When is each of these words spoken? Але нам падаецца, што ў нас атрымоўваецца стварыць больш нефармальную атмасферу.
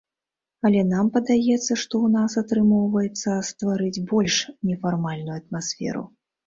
Але 0.69 0.79
нам 0.93 1.11
падаецца, 1.17 1.61
што 1.65 1.77
ў 1.81 2.13
нас 2.17 2.31
атрымоўваецца 2.43 3.37
стварыць 3.51 4.03
больш 4.15 4.43
нефармальную 4.73 5.35
атмасферу. 5.43 6.03